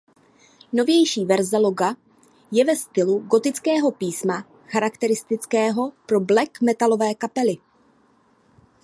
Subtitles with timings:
[0.73, 1.95] Novější verze loga
[2.51, 7.57] je ve stylu gotického písma charakteristického pro black metalové kapely.